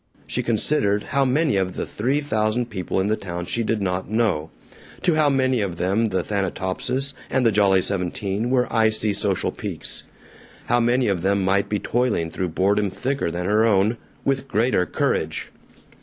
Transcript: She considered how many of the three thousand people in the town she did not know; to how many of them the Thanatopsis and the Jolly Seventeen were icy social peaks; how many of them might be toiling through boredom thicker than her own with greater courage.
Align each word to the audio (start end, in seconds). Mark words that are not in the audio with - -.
She 0.25 0.41
considered 0.41 1.03
how 1.03 1.25
many 1.25 1.57
of 1.57 1.75
the 1.75 1.85
three 1.85 2.21
thousand 2.21 2.71
people 2.71 2.99
in 2.99 3.05
the 3.05 3.15
town 3.15 3.45
she 3.45 3.61
did 3.61 3.83
not 3.83 4.09
know; 4.09 4.49
to 5.03 5.13
how 5.13 5.29
many 5.29 5.61
of 5.61 5.77
them 5.77 6.07
the 6.07 6.23
Thanatopsis 6.23 7.13
and 7.29 7.45
the 7.45 7.51
Jolly 7.51 7.83
Seventeen 7.83 8.49
were 8.49 8.67
icy 8.73 9.13
social 9.13 9.51
peaks; 9.51 10.05
how 10.65 10.79
many 10.79 11.07
of 11.07 11.21
them 11.21 11.45
might 11.45 11.69
be 11.69 11.77
toiling 11.77 12.31
through 12.31 12.49
boredom 12.49 12.89
thicker 12.89 13.29
than 13.29 13.45
her 13.45 13.63
own 13.63 13.95
with 14.25 14.47
greater 14.47 14.87
courage. 14.87 15.51